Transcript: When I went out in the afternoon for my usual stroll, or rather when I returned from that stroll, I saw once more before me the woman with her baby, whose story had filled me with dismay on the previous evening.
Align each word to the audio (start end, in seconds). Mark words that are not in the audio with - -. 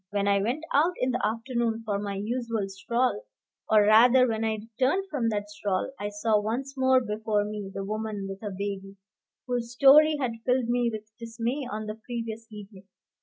When 0.09 0.27
I 0.27 0.41
went 0.41 0.63
out 0.73 0.93
in 0.99 1.11
the 1.11 1.23
afternoon 1.23 1.83
for 1.85 1.99
my 1.99 2.15
usual 2.15 2.67
stroll, 2.69 3.23
or 3.69 3.83
rather 3.83 4.27
when 4.27 4.43
I 4.43 4.57
returned 4.57 5.05
from 5.11 5.29
that 5.29 5.51
stroll, 5.51 5.91
I 5.99 6.09
saw 6.09 6.41
once 6.41 6.75
more 6.75 6.99
before 6.99 7.45
me 7.45 7.69
the 7.71 7.85
woman 7.85 8.25
with 8.27 8.41
her 8.41 8.49
baby, 8.49 8.97
whose 9.45 9.73
story 9.75 10.17
had 10.19 10.41
filled 10.43 10.69
me 10.69 10.89
with 10.91 11.15
dismay 11.19 11.67
on 11.71 11.85
the 11.85 11.93
previous 12.03 12.51
evening. 12.51 12.87